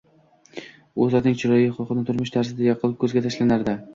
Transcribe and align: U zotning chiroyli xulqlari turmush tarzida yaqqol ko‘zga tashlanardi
U 1.03 1.09
zotning 1.15 1.35
chiroyli 1.41 1.67
xulqlari 1.77 2.07
turmush 2.09 2.33
tarzida 2.37 2.65
yaqqol 2.71 2.99
ko‘zga 3.05 3.27
tashlanardi 3.29 3.77